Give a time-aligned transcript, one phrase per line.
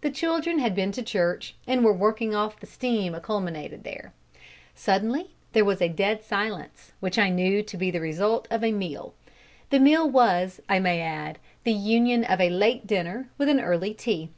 [0.00, 4.12] The children had been to church and were working off the steam accumulated there.
[4.76, 8.70] Suddenly there was a dead silence, which I knew to be the result of a
[8.70, 9.12] meal.
[9.70, 13.92] The meal was, I may add, the union of a late dinner with an early
[13.92, 14.30] tea.